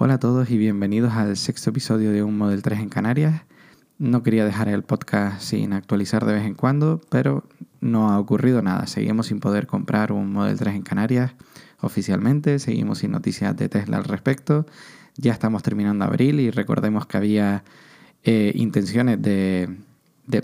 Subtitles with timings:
[0.00, 3.42] Hola a todos y bienvenidos al sexto episodio de Un Model 3 en Canarias.
[3.98, 7.42] No quería dejar el podcast sin actualizar de vez en cuando, pero
[7.80, 8.86] no ha ocurrido nada.
[8.86, 11.32] Seguimos sin poder comprar un Model 3 en Canarias
[11.80, 14.66] oficialmente, seguimos sin noticias de Tesla al respecto.
[15.16, 17.64] Ya estamos terminando abril y recordemos que había
[18.22, 19.68] eh, intenciones de,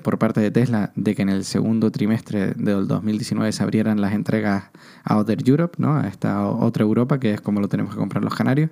[0.02, 4.14] por parte de Tesla de que en el segundo trimestre del 2019 se abrieran las
[4.14, 4.72] entregas
[5.04, 5.96] a Other Europe, ¿no?
[5.96, 8.70] a esta otra Europa, que es como lo tenemos que comprar los canarios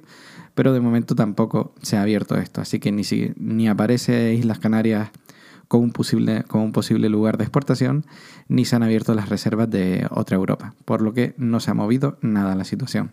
[0.54, 3.02] pero de momento tampoco se ha abierto esto, así que ni,
[3.36, 5.10] ni aparece Islas Canarias
[5.68, 8.04] como un, posible, como un posible lugar de exportación,
[8.48, 11.74] ni se han abierto las reservas de otra Europa, por lo que no se ha
[11.74, 13.12] movido nada la situación.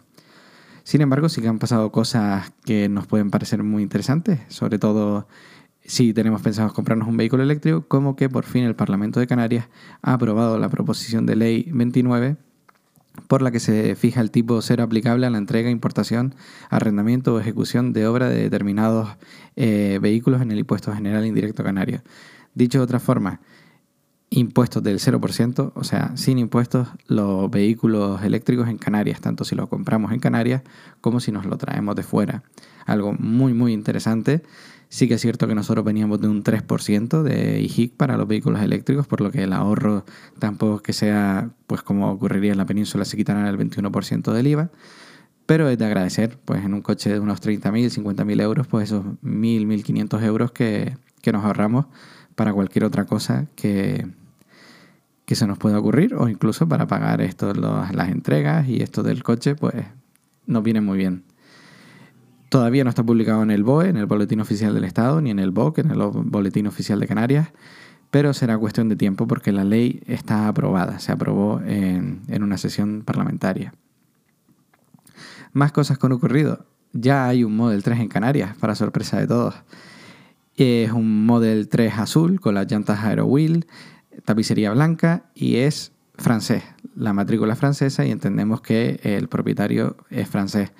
[0.83, 5.27] Sin embargo, sí que han pasado cosas que nos pueden parecer muy interesantes, sobre todo
[5.85, 9.69] si tenemos pensado comprarnos un vehículo eléctrico, como que por fin el Parlamento de Canarias
[10.01, 12.37] ha aprobado la proposición de ley 29
[13.27, 16.35] por la que se fija el tipo cero aplicable a la entrega, importación,
[16.69, 19.09] arrendamiento o ejecución de obra de determinados
[19.55, 22.01] eh, vehículos en el impuesto general indirecto canario.
[22.55, 23.41] Dicho de otra forma,
[24.29, 29.69] impuestos del 0%, o sea, sin impuestos los vehículos eléctricos en Canarias, tanto si los
[29.69, 30.61] compramos en Canarias
[31.01, 32.43] como si nos lo traemos de fuera.
[32.85, 34.43] Algo muy, muy interesante
[34.91, 38.59] Sí que es cierto que nosotros veníamos de un 3% de IHIC para los vehículos
[38.61, 40.03] eléctricos, por lo que el ahorro
[40.39, 44.47] tampoco es que sea, pues como ocurriría en la península, se quitarán el 21% del
[44.47, 44.71] IVA.
[45.45, 49.05] Pero es de agradecer, pues en un coche de unos 30.000, 50.000 euros, pues esos
[49.23, 51.85] 1.000, 1.500 euros que, que nos ahorramos
[52.35, 54.07] para cualquier otra cosa que,
[55.29, 59.21] que se nos pueda ocurrir o incluso para pagar esto, las entregas y esto del
[59.21, 59.75] coche, pues
[60.47, 61.23] nos viene muy bien.
[62.49, 65.37] Todavía no está publicado en el BOE, en el Boletín Oficial del Estado, ni en
[65.37, 67.49] el BOC, en el Boletín Oficial de Canarias,
[68.09, 73.03] pero será cuestión de tiempo porque la ley está aprobada, se aprobó en, una sesión
[73.05, 73.75] parlamentaria.
[75.53, 76.65] Más cosas han ocurrido.
[76.91, 79.53] Ya hay un Model 3 en Canarias, para sorpresa de todos.
[80.55, 83.67] Es un Model 3 azul con las llantas Aerowheel,
[84.25, 86.63] tapicería blanca y es francés,
[86.95, 90.71] la matrícula francesa y entendemos que el propietario es francés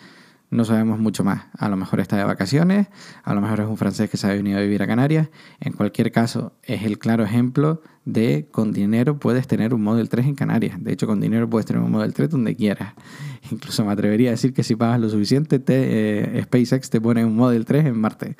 [0.52, 1.44] no sabemos mucho más.
[1.58, 2.88] A lo mejor está de vacaciones,
[3.24, 5.30] a lo mejor es un francés que se ha venido a vivir a Canarias.
[5.60, 10.26] En cualquier caso, es el claro ejemplo de con dinero puedes tener un Model 3
[10.28, 10.84] en Canarias.
[10.84, 12.94] De hecho, con dinero puedes tener un Model 3 donde quieras.
[13.52, 17.24] Incluso me atrevería a decir que si pagas lo suficiente, te, eh, SpaceX te pone
[17.26, 18.36] un Model 3 en Marte.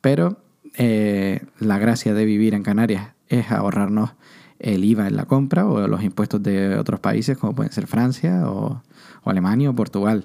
[0.00, 0.42] Pero
[0.76, 4.14] eh, la gracia de vivir en Canarias es ahorrarnos
[4.58, 8.50] el IVA en la compra o los impuestos de otros países como pueden ser Francia
[8.50, 8.82] o
[9.24, 10.24] Alemania o Portugal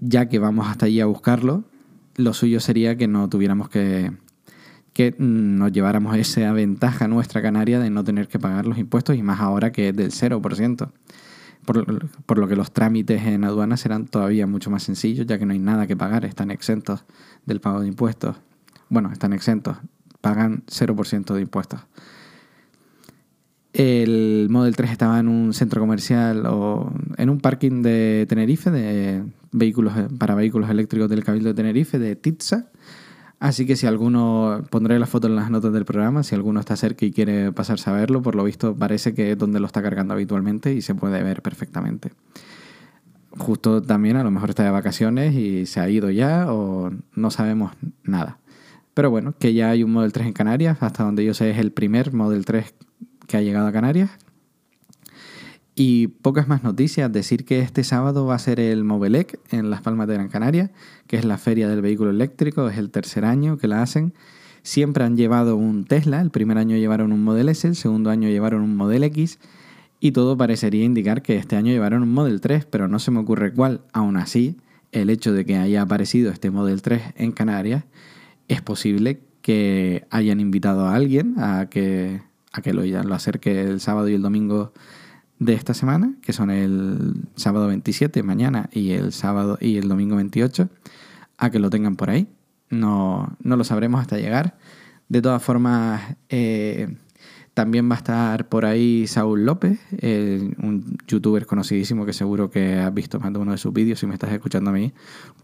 [0.00, 1.64] ya que vamos hasta allí a buscarlo,
[2.16, 4.12] lo suyo sería que no tuviéramos que,
[4.92, 9.22] que nos lleváramos esa ventaja nuestra canaria de no tener que pagar los impuestos y
[9.22, 10.90] más ahora que es del 0%.
[11.66, 15.44] Por, por lo que los trámites en aduanas serán todavía mucho más sencillos, ya que
[15.44, 17.04] no hay nada que pagar, están exentos
[17.44, 18.36] del pago de impuestos.
[18.88, 19.76] Bueno, están exentos,
[20.20, 21.80] pagan 0% de impuestos.
[23.72, 29.22] El Model 3 estaba en un centro comercial o en un parking de Tenerife de
[29.52, 32.70] vehículos para vehículos eléctricos del Cabildo de Tenerife de Titsa.
[33.38, 36.76] Así que si alguno, pondré la foto en las notas del programa, si alguno está
[36.76, 39.82] cerca y quiere pasarse a verlo, por lo visto parece que es donde lo está
[39.82, 42.12] cargando habitualmente y se puede ver perfectamente.
[43.38, 47.30] Justo también a lo mejor está de vacaciones y se ha ido ya o no
[47.30, 48.39] sabemos nada.
[48.94, 51.58] Pero bueno, que ya hay un Model 3 en Canarias, hasta donde yo sé es
[51.58, 52.74] el primer Model 3
[53.26, 54.10] que ha llegado a Canarias.
[55.74, 59.80] Y pocas más noticias, decir que este sábado va a ser el Movelec en Las
[59.82, 60.72] Palmas de Gran Canaria,
[61.06, 64.12] que es la feria del vehículo eléctrico, es el tercer año que la hacen.
[64.62, 68.28] Siempre han llevado un Tesla, el primer año llevaron un Model S, el segundo año
[68.28, 69.38] llevaron un Model X
[70.00, 73.20] y todo parecería indicar que este año llevaron un Model 3, pero no se me
[73.20, 73.82] ocurre cuál.
[73.92, 74.56] Aún así,
[74.92, 77.84] el hecho de que haya aparecido este Model 3 en Canarias,
[78.50, 82.20] es posible que hayan invitado a alguien a que
[82.52, 84.72] a que lo, lo acerque el sábado y el domingo
[85.38, 90.16] de esta semana, que son el sábado 27, mañana, y el sábado y el domingo
[90.16, 90.68] 28,
[91.38, 92.28] a que lo tengan por ahí.
[92.68, 94.58] No, no lo sabremos hasta llegar.
[95.08, 96.94] De todas formas, eh,
[97.54, 102.92] también va a estar por ahí Saúl López, un youtuber conocidísimo que seguro que has
[102.92, 104.92] visto más de uno de sus vídeos si me estás escuchando a mí,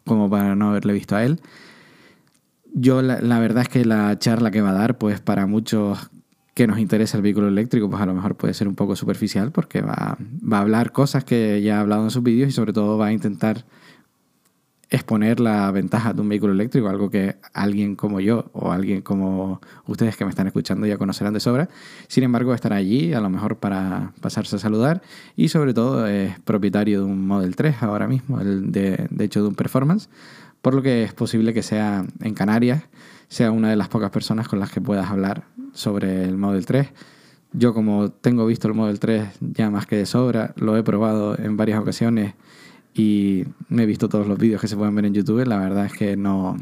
[0.04, 1.40] como para no haberle visto a él.
[2.74, 6.10] Yo la, verdad es que la charla que va a dar, pues para muchos
[6.54, 9.52] que nos interesa el vehículo eléctrico, pues a lo mejor puede ser un poco superficial
[9.52, 12.72] porque va, va a hablar cosas que ya ha hablado en sus vídeos y sobre
[12.72, 13.64] todo va a intentar
[14.88, 19.60] exponer la ventaja de un vehículo eléctrico, algo que alguien como yo o alguien como
[19.86, 21.68] ustedes que me están escuchando ya conocerán de sobra.
[22.08, 25.02] Sin embargo, estará allí a lo mejor para pasarse a saludar
[25.34, 29.48] y sobre todo es propietario de un Model 3 ahora mismo, el de hecho de
[29.48, 30.08] un Performance,
[30.66, 32.82] por lo que es posible que sea en Canarias,
[33.28, 36.88] sea una de las pocas personas con las que puedas hablar sobre el Model 3.
[37.52, 41.38] Yo como tengo visto el Model 3 ya más que de sobra, lo he probado
[41.38, 42.34] en varias ocasiones
[42.94, 45.86] y me he visto todos los vídeos que se pueden ver en YouTube, la verdad
[45.86, 46.56] es que no,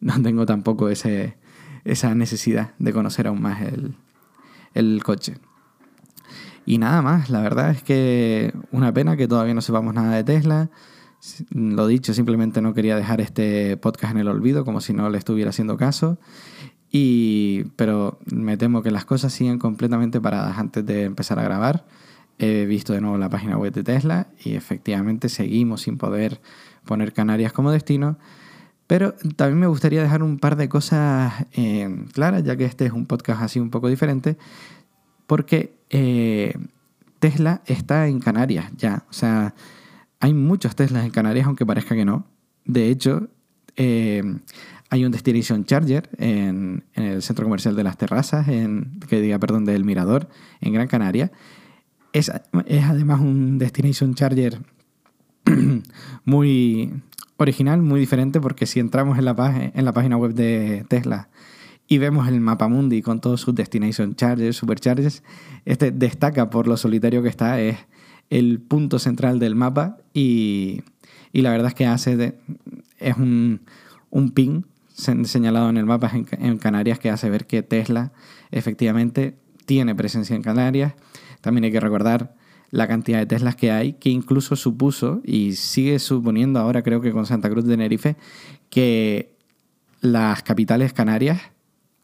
[0.00, 1.36] no tengo tampoco ese,
[1.84, 3.94] esa necesidad de conocer aún más el,
[4.74, 5.36] el coche.
[6.64, 10.24] Y nada más, la verdad es que una pena que todavía no sepamos nada de
[10.24, 10.68] Tesla.
[11.50, 15.18] Lo dicho, simplemente no quería dejar este podcast en el olvido, como si no le
[15.18, 16.18] estuviera haciendo caso.
[16.90, 21.84] Y, pero me temo que las cosas siguen completamente paradas antes de empezar a grabar.
[22.38, 26.40] He visto de nuevo la página web de Tesla y efectivamente seguimos sin poder
[26.84, 28.18] poner Canarias como destino.
[28.86, 32.92] Pero también me gustaría dejar un par de cosas eh, claras, ya que este es
[32.92, 34.36] un podcast así un poco diferente,
[35.26, 36.54] porque eh,
[37.18, 39.04] Tesla está en Canarias ya.
[39.10, 39.54] O sea,
[40.26, 42.26] hay muchos Teslas en Canarias, aunque parezca que no.
[42.64, 43.28] De hecho,
[43.76, 44.24] eh,
[44.90, 49.64] hay un Destination Charger en, el centro comercial de las terrazas, en, que diga, perdón,
[49.64, 50.28] del Mirador,
[50.60, 51.30] en Gran Canaria.
[52.12, 54.62] Es, además un Destination Charger
[56.24, 56.92] muy
[57.36, 61.28] original, muy diferente, porque si entramos en la, en la página web de Tesla
[61.86, 65.22] y vemos el mapa mundi con todos sus destination charges, supercharges,
[65.64, 67.76] este destaca por lo solitario que está, es
[68.30, 70.82] el punto central del mapa y,
[71.32, 72.34] y la verdad es que hace
[72.98, 73.60] es un,
[74.10, 74.62] un ping
[74.92, 78.12] señalado en el mapa en, en Canarias que hace ver que Tesla
[78.50, 79.36] efectivamente
[79.66, 80.94] tiene presencia en Canarias.
[81.40, 82.34] También hay que recordar
[82.70, 87.12] la cantidad de Teslas que hay, que incluso supuso y sigue suponiendo ahora creo que
[87.12, 88.16] con Santa Cruz de Tenerife
[88.70, 89.36] que
[90.00, 91.40] las capitales canarias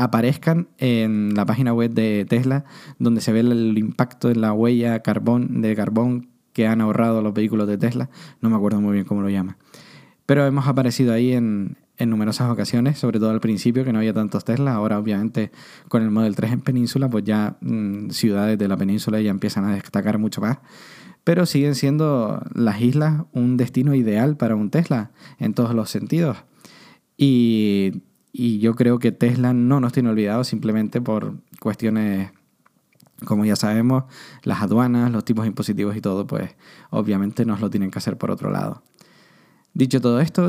[0.02, 2.64] aparezcan en la página web de Tesla
[2.98, 7.32] donde se ve el impacto en la huella carbón de carbón que han ahorrado los
[7.34, 8.10] vehículos de Tesla,
[8.40, 9.56] no me acuerdo muy bien cómo lo llama.
[10.26, 14.12] Pero hemos aparecido ahí en, en numerosas ocasiones, sobre todo al principio que no había
[14.12, 15.50] tantos Tesla, ahora obviamente
[15.88, 19.64] con el Model 3 en península, pues ya mm, ciudades de la península ya empiezan
[19.64, 20.58] a destacar mucho más,
[21.24, 26.38] pero siguen siendo las islas un destino ideal para un Tesla en todos los sentidos.
[27.16, 28.02] Y,
[28.32, 32.30] y yo creo que Tesla no nos tiene olvidados simplemente por cuestiones
[33.24, 34.04] como ya sabemos,
[34.42, 36.56] las aduanas, los tipos impositivos y todo, pues
[36.90, 38.82] obviamente nos lo tienen que hacer por otro lado.
[39.74, 40.48] Dicho todo esto,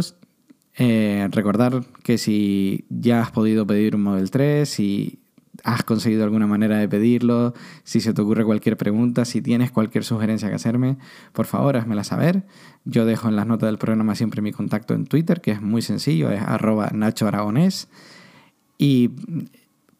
[0.75, 5.19] eh, recordar que si ya has podido pedir un Model 3, si
[5.63, 10.03] has conseguido alguna manera de pedirlo, si se te ocurre cualquier pregunta, si tienes cualquier
[10.03, 10.97] sugerencia que hacerme,
[11.31, 12.43] por favor, házmela saber.
[12.83, 15.81] Yo dejo en las notas del programa siempre mi contacto en Twitter, que es muy
[15.81, 17.87] sencillo, es arroba Nacho Aragonés.
[18.77, 19.11] Y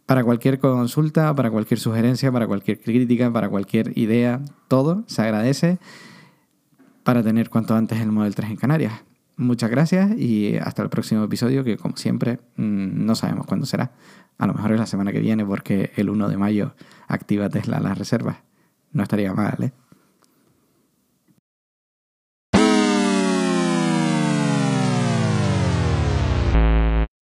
[0.05, 5.79] para cualquier consulta, para cualquier sugerencia, para cualquier crítica, para cualquier idea, todo se agradece
[7.03, 8.93] para tener cuanto antes el Model 3 en Canarias.
[9.35, 13.91] Muchas gracias y hasta el próximo episodio que como siempre mm, no sabemos cuándo será.
[14.37, 16.75] A lo mejor es la semana que viene porque el 1 de mayo
[17.07, 18.37] activa Tesla las reservas.
[18.91, 19.73] No estaría mal, ¿eh?